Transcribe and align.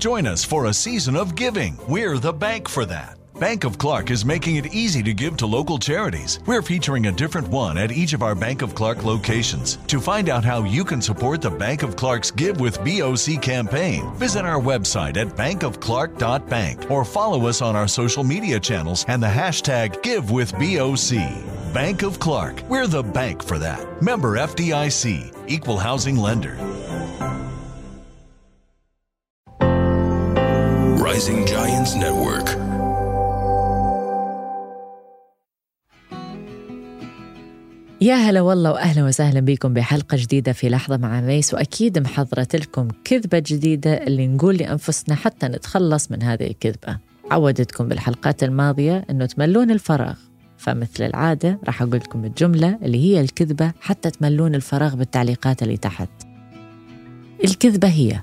Join 0.00 0.26
us 0.26 0.42
for 0.42 0.64
a 0.64 0.72
season 0.72 1.14
of 1.14 1.34
giving. 1.34 1.76
We're 1.86 2.16
the 2.16 2.32
bank 2.32 2.70
for 2.70 2.86
that. 2.86 3.18
Bank 3.38 3.64
of 3.64 3.76
Clark 3.76 4.10
is 4.10 4.24
making 4.24 4.56
it 4.56 4.72
easy 4.72 5.02
to 5.02 5.12
give 5.12 5.36
to 5.36 5.46
local 5.46 5.78
charities. 5.78 6.40
We're 6.46 6.62
featuring 6.62 7.04
a 7.06 7.12
different 7.12 7.48
one 7.48 7.76
at 7.76 7.92
each 7.92 8.14
of 8.14 8.22
our 8.22 8.34
Bank 8.34 8.62
of 8.62 8.74
Clark 8.74 9.04
locations. 9.04 9.76
To 9.88 10.00
find 10.00 10.30
out 10.30 10.42
how 10.42 10.64
you 10.64 10.86
can 10.86 11.02
support 11.02 11.42
the 11.42 11.50
Bank 11.50 11.82
of 11.82 11.96
Clark's 11.96 12.30
Give 12.30 12.58
with 12.60 12.82
BOC 12.82 13.42
campaign, 13.42 14.10
visit 14.14 14.46
our 14.46 14.58
website 14.58 15.18
at 15.18 15.36
bankofclark.bank 15.36 16.90
or 16.90 17.04
follow 17.04 17.46
us 17.46 17.60
on 17.60 17.76
our 17.76 17.88
social 17.88 18.24
media 18.24 18.58
channels 18.58 19.04
and 19.06 19.22
the 19.22 19.26
hashtag 19.26 20.00
GiveWithBOC. 20.02 21.74
Bank 21.74 22.02
of 22.02 22.18
Clark. 22.18 22.62
We're 22.70 22.86
the 22.86 23.02
bank 23.02 23.42
for 23.44 23.58
that. 23.58 24.02
Member 24.02 24.38
FDIC, 24.38 25.34
Equal 25.46 25.76
Housing 25.76 26.16
Lender. 26.16 26.56
Rising 31.20 31.44
Giants 31.44 31.92
Network. 32.04 32.48
يا 38.00 38.14
هلا 38.14 38.40
والله 38.40 38.72
وأهلا 38.72 39.04
وسهلا 39.04 39.40
بكم 39.40 39.74
بحلقة 39.74 40.16
جديدة 40.16 40.52
في 40.52 40.68
لحظة 40.68 40.96
مع 40.96 41.20
ميس 41.20 41.54
وأكيد 41.54 41.98
محضرة 41.98 42.48
لكم 42.54 42.88
كذبة 43.04 43.42
جديدة 43.46 43.94
اللي 43.94 44.28
نقول 44.28 44.56
لأنفسنا 44.56 45.14
حتى 45.14 45.46
نتخلص 45.46 46.10
من 46.10 46.22
هذه 46.22 46.46
الكذبة. 46.46 46.98
عودتكم 47.30 47.88
بالحلقات 47.88 48.42
الماضية 48.42 49.04
إنه 49.10 49.26
تملون 49.26 49.70
الفراغ 49.70 50.16
فمثل 50.58 51.04
العادة 51.04 51.58
راح 51.64 51.82
أقول 51.82 51.96
لكم 51.96 52.24
الجملة 52.24 52.78
اللي 52.82 52.98
هي 52.98 53.20
الكذبة 53.20 53.72
حتى 53.80 54.10
تملون 54.10 54.54
الفراغ 54.54 54.94
بالتعليقات 54.94 55.62
اللي 55.62 55.76
تحت. 55.76 56.10
الكذبة 57.44 57.88
هي 57.88 58.20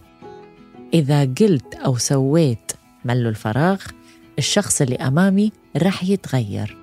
إذا 0.94 1.22
قلت 1.22 1.76
أو 1.76 1.98
سويت 1.98 2.67
ملوا 3.08 3.30
الفراغ 3.30 3.82
الشخص 4.40 4.82
اللي 4.82 4.96
أمامي 4.96 5.52
راح 5.78 6.04
يتغير. 6.04 6.78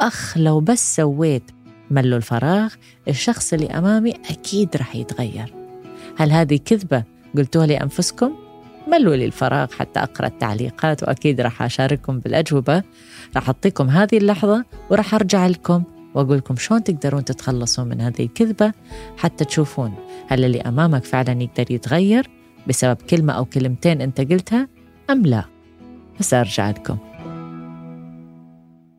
أخ 0.00 0.38
لو 0.38 0.60
بس 0.60 0.96
سويت 0.96 1.50
ملوا 1.90 2.16
الفراغ 2.16 2.74
الشخص 3.08 3.52
اللي 3.52 3.66
أمامي 3.66 4.10
أكيد 4.10 4.76
رح 4.76 4.96
يتغير 4.96 5.54
هل 6.16 6.32
هذه 6.32 6.56
كذبة 6.64 7.04
قلتوها 7.36 7.66
لأنفسكم؟ 7.66 8.32
ملوا 8.88 9.16
لي 9.16 9.24
الفراغ 9.24 9.72
حتى 9.72 10.00
أقرأ 10.00 10.26
التعليقات 10.26 11.02
وأكيد 11.02 11.40
رح 11.40 11.62
أشارككم 11.62 12.18
بالأجوبة 12.18 12.82
رح 13.36 13.46
أعطيكم 13.46 13.88
هذه 13.88 14.16
اللحظة 14.18 14.64
ورح 14.90 15.14
أرجع 15.14 15.46
لكم 15.46 15.82
وأقول 16.14 16.36
لكم 16.36 16.56
شلون 16.56 16.84
تقدرون 16.84 17.24
تتخلصون 17.24 17.88
من 17.88 18.00
هذه 18.00 18.22
الكذبة 18.22 18.72
حتى 19.16 19.44
تشوفون 19.44 19.94
هل 20.28 20.44
اللي 20.44 20.60
أمامك 20.60 21.04
فعلا 21.04 21.42
يقدر 21.42 21.70
يتغير 21.70 22.30
بسبب 22.68 22.96
كلمة 22.96 23.32
أو 23.32 23.44
كلمتين 23.44 24.00
أنت 24.00 24.20
قلتها 24.20 24.68
أم 25.10 25.26
لا؟ 25.26 25.44
بس 26.20 26.34
أرجع 26.34 26.70
لكم 26.70 26.98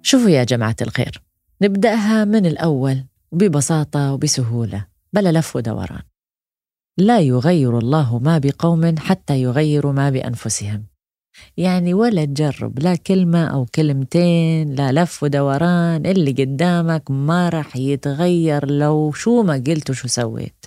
شوفوا 0.01 0.29
يا 0.29 0.43
جماعة 0.43 0.75
الخير 0.81 1.21
نبدأها 1.61 2.25
من 2.25 2.45
الأول 2.45 3.03
ببساطة 3.31 4.13
وبسهولة 4.13 4.87
بلا 5.13 5.31
لف 5.31 5.55
ودوران. 5.55 6.01
لا 6.97 7.19
يغير 7.19 7.77
الله 7.77 8.19
ما 8.19 8.37
بقوم 8.37 8.97
حتى 8.97 9.41
يغيروا 9.41 9.91
ما 9.93 10.09
بأنفسهم. 10.09 10.85
يعني 11.57 11.93
ولا 11.93 12.25
تجرب 12.25 12.79
لا 12.79 12.95
كلمة 12.95 13.45
أو 13.45 13.65
كلمتين 13.65 14.75
لا 14.75 14.91
لف 14.91 15.23
ودوران 15.23 16.05
اللي 16.05 16.31
قدامك 16.31 17.11
ما 17.11 17.49
راح 17.49 17.75
يتغير 17.75 18.71
لو 18.71 19.11
شو 19.11 19.43
ما 19.43 19.63
قلت 19.67 19.89
وشو 19.89 20.07
سويت. 20.07 20.65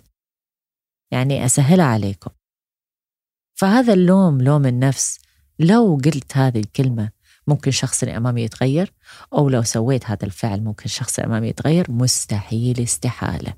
يعني 1.13 1.45
أسهلها 1.45 1.85
عليكم. 1.85 2.31
فهذا 3.55 3.93
اللوم 3.93 4.41
لوم 4.41 4.67
النفس 4.67 5.19
لو 5.61 6.01
قلت 6.05 6.37
هذه 6.37 6.59
الكلمة 6.59 7.11
ممكن 7.47 7.71
شخص 7.71 8.03
اللي 8.03 8.17
أمامي 8.17 8.43
يتغير 8.43 8.93
أو 9.33 9.49
لو 9.49 9.63
سويت 9.63 10.07
هذا 10.07 10.25
الفعل 10.25 10.61
ممكن 10.61 10.85
الشخص 10.85 11.19
اللي 11.19 11.27
أمامي 11.27 11.49
يتغير 11.49 11.91
مستحيل 11.91 12.81
استحالة. 12.81 13.55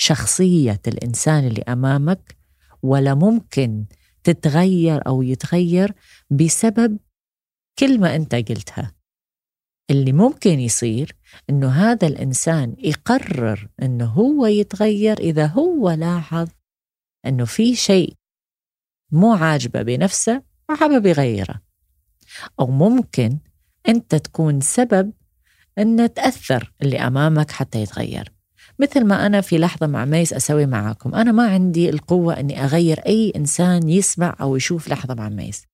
شخصية 0.00 0.80
الإنسان 0.86 1.46
اللي 1.46 1.62
أمامك 1.62 2.36
ولا 2.82 3.14
ممكن 3.14 3.84
تتغير 4.24 5.06
أو 5.06 5.22
يتغير 5.22 5.94
بسبب 6.30 6.98
كلمة 7.78 8.16
أنت 8.16 8.34
قلتها. 8.34 8.94
اللي 9.90 10.12
ممكن 10.12 10.60
يصير 10.60 11.16
إنه 11.50 11.68
هذا 11.68 12.06
الإنسان 12.08 12.76
يقرر 12.78 13.68
إنه 13.82 14.06
هو 14.06 14.46
يتغير 14.46 15.18
إذا 15.18 15.46
هو 15.46 15.90
لاحظ 15.90 16.48
إنه 17.26 17.44
في 17.44 17.74
شيء 17.74 18.14
مو 19.12 19.34
عاجبه 19.34 19.82
بنفسه 19.82 20.51
وحابب 20.70 21.06
يغيره. 21.06 21.60
أو 22.60 22.66
ممكن 22.66 23.38
أنت 23.88 24.14
تكون 24.14 24.60
سبب 24.60 25.12
أن 25.78 26.14
تأثر 26.14 26.72
اللي 26.82 26.98
أمامك 26.98 27.50
حتى 27.50 27.82
يتغير. 27.82 28.32
مثل 28.78 29.04
ما 29.04 29.26
أنا 29.26 29.40
في 29.40 29.58
لحظة 29.58 29.86
مع 29.86 30.04
ميس 30.04 30.32
أسوي 30.32 30.66
معاكم. 30.66 31.14
أنا 31.14 31.32
ما 31.32 31.50
عندي 31.50 31.90
القوة 31.90 32.40
أني 32.40 32.64
أغير 32.64 33.00
أي 33.06 33.32
إنسان 33.36 33.88
يسمع 33.88 34.36
أو 34.40 34.56
يشوف 34.56 34.88
لحظة 34.88 35.14
مع 35.14 35.28
ميس. 35.28 35.66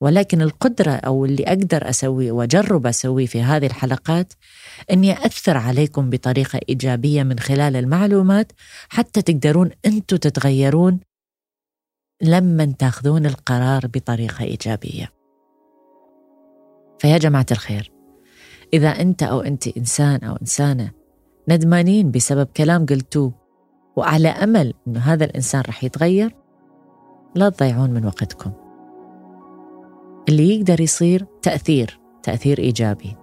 ولكن 0.00 0.42
القدرة 0.42 0.90
أو 0.90 1.24
اللي 1.24 1.44
أقدر 1.44 1.90
أسويه 1.90 2.32
وأجرب 2.32 2.86
أسويه 2.86 3.26
في 3.26 3.42
هذه 3.42 3.66
الحلقات 3.66 4.32
أني 4.90 5.26
أثر 5.26 5.56
عليكم 5.56 6.10
بطريقة 6.10 6.60
إيجابية 6.68 7.22
من 7.22 7.38
خلال 7.38 7.76
المعلومات 7.76 8.52
حتى 8.88 9.22
تقدرون 9.22 9.70
أنتوا 9.86 10.18
تتغيرون 10.18 11.00
لما 12.22 12.64
تاخذون 12.78 13.26
القرار 13.26 13.86
بطريقة 13.86 14.44
إيجابية. 14.44 15.12
فيا 16.98 17.18
جماعة 17.18 17.46
الخير 17.50 17.92
إذا 18.72 18.88
أنت 18.88 19.22
أو 19.22 19.40
أنت 19.40 19.68
إنسان 19.76 20.24
أو 20.24 20.36
إنسانة 20.36 20.90
ندمانين 21.48 22.10
بسبب 22.10 22.46
كلام 22.46 22.86
قلتوه 22.86 23.32
وعلى 23.96 24.28
أمل 24.28 24.74
أنه 24.88 25.00
هذا 25.00 25.24
الإنسان 25.24 25.62
رح 25.68 25.84
يتغير 25.84 26.36
لا 27.34 27.48
تضيعون 27.48 27.90
من 27.90 28.06
وقتكم. 28.06 28.52
اللي 30.28 30.56
يقدر 30.56 30.80
يصير 30.80 31.26
تأثير 31.42 32.00
تأثير 32.22 32.58
إيجابي. 32.58 33.16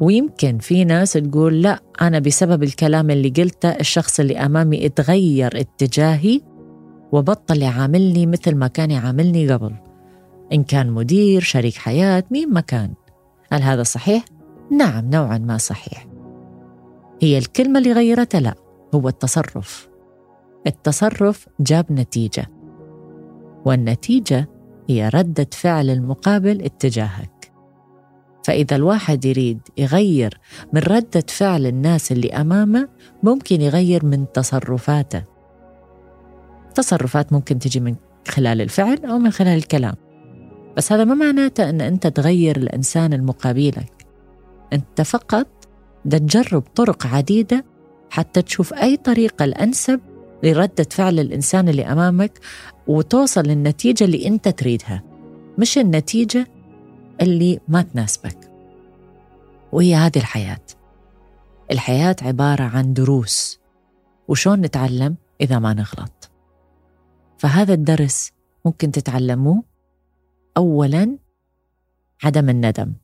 ويمكن 0.00 0.58
في 0.58 0.84
ناس 0.84 1.12
تقول 1.12 1.62
لا 1.62 1.80
أنا 2.00 2.18
بسبب 2.18 2.62
الكلام 2.62 3.10
اللي 3.10 3.28
قلته 3.28 3.68
الشخص 3.68 4.20
اللي 4.20 4.38
أمامي 4.38 4.86
اتغير 4.86 5.60
اتجاهي 5.60 6.40
وبطل 7.12 7.62
يعاملني 7.62 8.26
مثل 8.26 8.54
ما 8.54 8.66
كان 8.66 8.90
يعاملني 8.90 9.52
قبل. 9.52 9.72
إن 10.52 10.64
كان 10.64 10.90
مدير 10.90 11.40
شريك 11.40 11.74
حياة 11.74 12.24
مين 12.30 12.52
ما 12.52 12.60
كان. 12.60 12.92
هل 13.52 13.62
هذا 13.62 13.82
صحيح؟ 13.82 14.24
نعم 14.70 15.10
نوعا 15.10 15.38
ما 15.38 15.58
صحيح. 15.58 16.06
هي 17.22 17.38
الكلمة 17.38 17.78
اللي 17.78 17.92
غيرتها 17.92 18.40
لا 18.40 18.54
هو 18.94 19.08
التصرف. 19.08 19.88
التصرف 20.66 21.48
جاب 21.60 21.92
نتيجة. 21.92 22.46
والنتيجة 23.64 24.48
هي 24.88 25.08
ردة 25.08 25.48
فعل 25.52 25.90
المقابل 25.90 26.62
اتجاهك. 26.62 27.52
فإذا 28.44 28.76
الواحد 28.76 29.24
يريد 29.24 29.60
يغير 29.78 30.40
من 30.72 30.80
ردة 30.80 31.24
فعل 31.28 31.66
الناس 31.66 32.12
اللي 32.12 32.32
أمامه 32.32 32.88
ممكن 33.22 33.60
يغير 33.60 34.04
من 34.04 34.26
تصرفاته. 34.34 35.35
تصرفات 36.76 37.32
ممكن 37.32 37.58
تجي 37.58 37.80
من 37.80 37.94
خلال 38.28 38.60
الفعل 38.60 39.04
أو 39.04 39.18
من 39.18 39.30
خلال 39.30 39.58
الكلام. 39.58 39.94
بس 40.76 40.92
هذا 40.92 41.04
ما 41.04 41.14
معناته 41.14 41.70
أن 41.70 41.80
أنت 41.80 42.06
تغير 42.06 42.56
الإنسان 42.56 43.12
المقابلك 43.12 44.06
أنت 44.72 45.02
فقط 45.02 45.46
تجرب 46.10 46.62
طرق 46.74 47.06
عديدة 47.06 47.64
حتى 48.10 48.42
تشوف 48.42 48.74
أي 48.74 48.96
طريقة 48.96 49.44
الأنسب 49.44 50.00
لردة 50.42 50.86
فعل 50.90 51.20
الإنسان 51.20 51.68
اللي 51.68 51.84
أمامك 51.84 52.38
وتوصل 52.86 53.42
للنتيجة 53.42 54.04
اللي 54.04 54.26
أنت 54.26 54.48
تريدها 54.48 55.02
مش 55.58 55.78
النتيجة 55.78 56.46
اللي 57.20 57.60
ما 57.68 57.82
تناسبك. 57.82 58.50
وهي 59.72 59.94
هذه 59.94 60.16
الحياة. 60.18 60.60
الحياة 61.70 62.16
عبارة 62.22 62.62
عن 62.62 62.92
دروس. 62.92 63.60
وشون 64.28 64.60
نتعلم 64.60 65.16
إذا 65.40 65.58
ما 65.58 65.74
نغلط؟ 65.74 66.30
فهذا 67.38 67.74
الدرس 67.74 68.32
ممكن 68.64 68.90
تتعلموه 68.90 69.64
اولا 70.56 71.18
عدم 72.24 72.48
الندم 72.48 72.94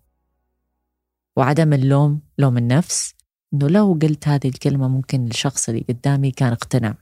وعدم 1.37 1.73
اللوم 1.73 2.21
لوم 2.39 2.59
النفس 2.59 3.15
إنه 3.55 3.69
لو 3.69 3.99
قلت 4.03 4.29
هذه 4.29 4.49
الكلمة 4.49 4.89
ممكن 4.89 5.27
الشخص 5.27 5.69
اللي 5.69 5.85
قدامي 5.89 6.31
كان 6.31 6.53
اقتنع. 6.53 6.95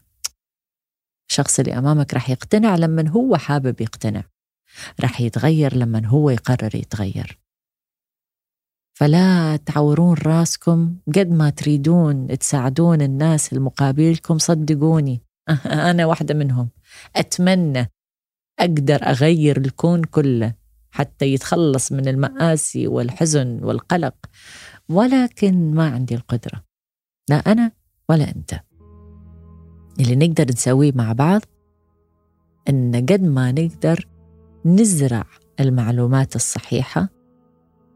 الشخص 1.31 1.59
اللي 1.59 1.79
أمامك 1.79 2.15
راح 2.15 2.31
يقتنع 2.31 2.77
لما 2.77 3.09
هو 3.09 3.37
حابب 3.37 3.81
يقتنع. 3.81 4.25
راح 5.01 5.21
يتغير 5.21 5.77
لما 5.77 6.07
هو 6.07 6.31
يقرر 6.31 6.75
يتغير. 6.75 7.39
فلا 8.95 9.57
تعورون 9.57 10.17
راسكم 10.27 10.97
قد 11.17 11.31
ما 11.31 11.51
تريدون 11.51 12.39
تساعدون 12.39 13.03
الناس 13.03 13.53
المقابلكم 13.53 14.39
صدقوني. 14.39 15.23
أنا 15.91 16.07
واحدة 16.07 16.35
منهم. 16.35 16.69
أتمنى 17.17 17.91
أقدر 18.59 19.03
أغير 19.03 19.57
الكون 19.57 20.05
كله 20.05 20.55
حتى 20.91 21.27
يتخلص 21.27 21.93
من 21.93 22.09
المآسي 22.09 22.89
والحزن 22.89 23.65
والقلق 23.65 24.15
ولكن 24.89 25.75
ما 25.75 25.89
عندي 25.91 26.15
القدرة. 26.15 26.65
لا 27.31 27.37
أنا 27.37 27.73
ولا 28.09 28.31
أنت. 28.31 28.61
اللي 30.01 30.17
نقدر 30.17 30.49
نسويه 30.49 30.93
مع 30.95 31.13
بعض 31.13 31.41
إن 32.69 32.97
قد 32.97 33.23
ما 33.23 33.53
نقدر 33.53 34.07
نزرع 34.65 35.25
المعلومات 35.61 36.37
الصحيحة 36.37 37.09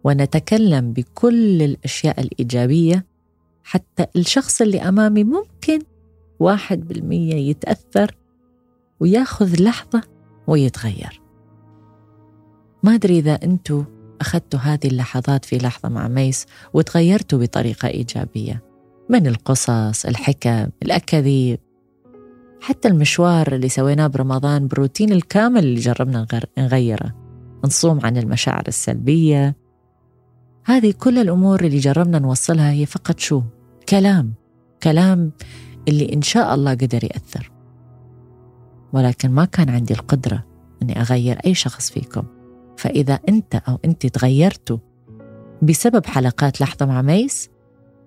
ونتكلم 0.05 0.93
بكل 0.93 1.63
الأشياء 1.63 2.21
الإيجابية 2.21 3.07
حتى 3.65 4.07
الشخص 4.17 4.61
اللي 4.63 4.81
أمامي 4.81 5.25
ممكن 5.25 5.79
واحد 6.41 6.89
بالمية 6.89 7.35
يتأثر 7.35 8.17
وياخذ 9.01 9.63
لحظة 9.63 10.03
ويتغير. 10.47 11.21
ما 12.83 12.95
أدري 12.95 13.19
إذا 13.19 13.35
أنتوا 13.35 13.83
أخذتوا 14.21 14.61
هذه 14.61 14.87
اللحظات 14.87 15.45
في 15.45 15.59
لحظة 15.59 15.89
مع 15.89 16.09
ميس 16.09 16.47
وتغيرتوا 16.75 17.39
بطريقة 17.39 17.89
إيجابية. 17.89 18.63
من 19.11 19.27
القصص 19.27 20.07
الحكم 20.07 20.67
الأكاذيب 20.83 21.59
حتى 22.61 22.89
المشوار 22.89 23.53
اللي 23.53 23.69
سويناه 23.69 24.07
برمضان 24.07 24.69
بروتين 24.69 25.13
الكامل 25.13 25.65
اللي 25.65 25.81
جربنا 25.81 26.27
نغيره. 26.59 27.15
نصوم 27.65 28.01
عن 28.05 28.17
المشاعر 28.17 28.65
السلبية. 28.69 29.57
هذه 30.65 30.95
كل 30.99 31.19
الأمور 31.19 31.65
اللي 31.65 31.79
جربنا 31.79 32.19
نوصلها 32.19 32.71
هي 32.71 32.87
فقط 32.87 33.19
شو؟ 33.19 33.43
كلام. 33.89 34.35
كلام 34.83 35.33
اللي 35.89 36.13
إن 36.13 36.23
شاء 36.23 36.55
الله 36.55 36.71
قدر 36.71 37.05
يأثر. 37.05 37.51
ولكن 38.93 39.31
ما 39.31 39.45
كان 39.45 39.69
عندي 39.71 39.95
القدرة 39.95 40.45
أني 40.83 41.01
أغير 41.01 41.39
أي 41.47 41.55
شخص 41.55 41.91
فيكم. 41.91 42.25
فإذا 42.77 43.19
أنت 43.29 43.55
أو 43.55 43.79
أنت 43.85 44.07
تغيرتوا 44.07 44.79
بسبب 45.63 46.07
حلقات 46.07 46.61
لحظة 46.61 46.87
مع 46.87 47.03
ميس 47.03 47.51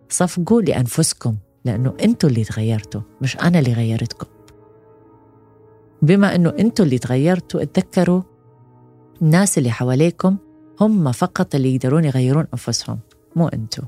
صفقوا 0.09 0.61
لأنفسكم 0.61 1.35
لأنه 1.65 1.93
أنتوا 2.03 2.29
اللي 2.29 2.43
تغيرتوا 2.43 3.01
مش 3.21 3.37
أنا 3.37 3.59
اللي 3.59 3.73
غيرتكم. 3.73 4.27
بما 6.01 6.35
أنه 6.35 6.53
أنتوا 6.59 6.85
اللي 6.85 6.97
تغيرتوا 6.97 7.61
اتذكروا 7.61 8.21
الناس 9.21 9.57
اللي 9.57 9.71
حواليكم 9.71 10.37
هم 10.81 11.11
فقط 11.11 11.55
اللي 11.55 11.75
يقدرون 11.75 12.05
يغيرون 12.05 12.47
أنفسهم 12.53 12.99
مو 13.35 13.47
أنتوا. 13.47 13.85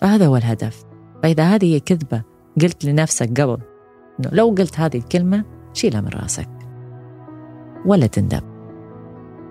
فهذا 0.00 0.26
هو 0.26 0.36
الهدف. 0.36 0.87
فإذا 1.22 1.44
هذه 1.44 1.74
هي 1.74 1.80
كذبة 1.80 2.22
قلت 2.62 2.84
لنفسك 2.84 3.40
قبل 3.40 3.58
إنه 4.20 4.30
لو 4.32 4.54
قلت 4.58 4.80
هذه 4.80 4.96
الكلمة 4.96 5.44
شيلها 5.72 6.00
من 6.00 6.08
رأسك 6.08 6.48
ولا 7.86 8.06
تندم. 8.06 8.40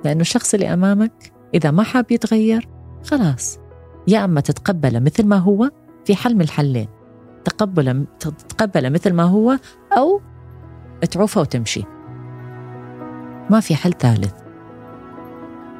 لأنه 0.06 0.22
الشخص 0.22 0.54
اللي 0.54 0.74
أمامك 0.74 1.32
إذا 1.54 1.72
ما 1.72 1.84
حاب 1.84 2.12
يتغير 2.12 2.68
خلاص. 3.04 3.60
يا 4.08 4.26
أما 4.26 4.42
تتقبله 4.42 5.00
مثل 5.00 5.26
ما 5.26 5.38
هو 5.38 5.70
في 6.06 6.16
حل 6.16 6.36
من 6.36 6.42
الحلين. 6.42 6.88
تقبله 7.46 8.06
تتقبله 8.20 8.90
مثل 8.90 9.14
ما 9.14 9.24
هو 9.24 9.58
أو 9.98 10.22
تعوفه 11.12 11.42
وتمشي. 11.42 11.84
ما 13.50 13.60
في 13.60 13.76
حل 13.76 13.94
ثالث. 13.94 14.34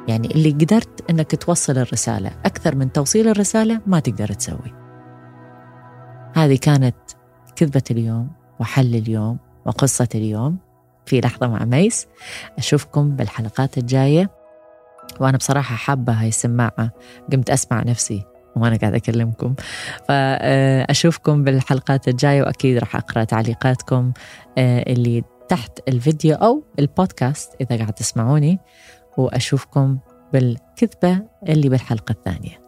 يعني 0.08 0.30
اللي 0.30 0.50
قدرت 0.50 1.10
إنك 1.10 1.34
توصل 1.34 1.78
الرسالة 1.78 2.30
أكثر 2.44 2.76
من 2.76 2.92
توصيل 2.92 3.28
الرسالة 3.28 3.80
ما 3.86 4.00
تقدر 4.00 4.32
تسوي. 4.32 4.87
هذه 6.38 6.58
كانت 6.62 6.96
كذبة 7.56 7.82
اليوم 7.90 8.30
وحل 8.60 8.94
اليوم 8.94 9.38
وقصة 9.66 10.08
اليوم 10.14 10.58
في 11.06 11.20
لحظة 11.20 11.48
مع 11.48 11.64
ميس. 11.64 12.06
أشوفكم 12.58 13.16
بالحلقات 13.16 13.78
الجاية. 13.78 14.30
وأنا 15.20 15.36
بصراحة 15.36 15.76
حابة 15.76 16.12
هاي 16.12 16.28
السماعة. 16.28 16.90
قمت 17.32 17.50
أسمع 17.50 17.82
نفسي 17.82 18.24
وأنا 18.56 18.76
قاعدة 18.76 18.96
أكلمكم. 18.96 19.54
فأشوفكم 20.08 21.44
بالحلقات 21.44 22.08
الجاية 22.08 22.42
وأكيد 22.42 22.78
راح 22.78 22.96
أقرأ 22.96 23.24
تعليقاتكم 23.24 24.12
آه، 24.58 24.92
اللي 24.92 25.22
تحت 25.48 25.78
الفيديو 25.88 26.34
أو 26.34 26.64
البودكاست 26.78 27.52
إذا 27.60 27.76
قاعد 27.76 27.92
تسمعوني. 27.92 28.58
وأشوفكم 29.16 29.98
بالكذبة 30.32 31.22
اللي 31.48 31.68
بالحلقة 31.68 32.12
الثانية. 32.12 32.67